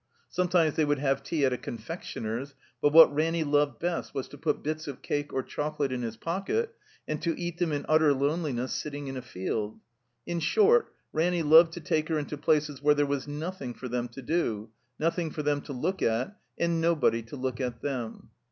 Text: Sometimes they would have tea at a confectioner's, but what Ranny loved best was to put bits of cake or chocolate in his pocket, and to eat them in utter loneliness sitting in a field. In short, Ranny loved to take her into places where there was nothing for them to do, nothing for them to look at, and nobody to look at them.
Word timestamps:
Sometimes 0.29 0.73
they 0.77 0.83
would 0.83 0.97
have 0.97 1.21
tea 1.21 1.45
at 1.45 1.53
a 1.53 1.59
confectioner's, 1.59 2.55
but 2.81 2.91
what 2.91 3.13
Ranny 3.13 3.43
loved 3.43 3.77
best 3.77 4.15
was 4.15 4.27
to 4.29 4.37
put 4.39 4.63
bits 4.63 4.87
of 4.87 5.03
cake 5.03 5.31
or 5.31 5.43
chocolate 5.43 5.91
in 5.91 6.01
his 6.01 6.17
pocket, 6.17 6.73
and 7.07 7.21
to 7.21 7.39
eat 7.39 7.59
them 7.59 7.71
in 7.71 7.85
utter 7.87 8.11
loneliness 8.11 8.73
sitting 8.73 9.05
in 9.05 9.15
a 9.15 9.21
field. 9.21 9.79
In 10.25 10.39
short, 10.39 10.91
Ranny 11.13 11.43
loved 11.43 11.73
to 11.73 11.81
take 11.81 12.09
her 12.09 12.17
into 12.17 12.35
places 12.35 12.81
where 12.81 12.95
there 12.95 13.05
was 13.05 13.27
nothing 13.27 13.75
for 13.75 13.87
them 13.87 14.07
to 14.07 14.23
do, 14.23 14.71
nothing 14.97 15.29
for 15.29 15.43
them 15.43 15.61
to 15.61 15.71
look 15.71 16.01
at, 16.01 16.35
and 16.57 16.81
nobody 16.81 17.21
to 17.21 17.35
look 17.35 17.61
at 17.61 17.83
them. 17.83 18.31